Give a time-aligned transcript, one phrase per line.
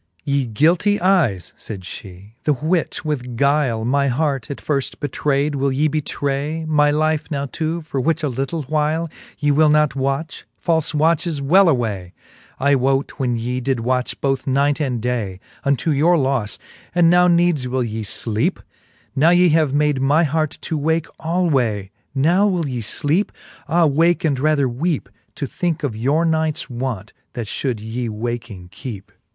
[0.01, 0.21] XXV.
[0.23, 5.71] Ye guilty eyes, fayd fhe, the which with guyle My heart at firft betrayd, will
[5.71, 10.45] ye betray My life now to, for which a little whyle Ye will not watch?
[10.59, 12.13] falfe watches, well away,
[12.59, 16.57] I wote when ye did watch both night and day Unto your lofle;
[16.95, 18.57] and now needes will ye fleepe?
[19.15, 23.29] Now ye have made my heart to wake alway, Now will ye fleepe?
[23.67, 28.69] Ah wake, and rather weepe, To thinke of your nights want, that fhould yee waking
[28.69, 29.11] kecpe.